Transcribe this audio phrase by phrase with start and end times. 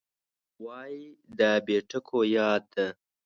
[0.55, 0.93] یو وای
[1.37, 2.85] دا بې ټکو یا ده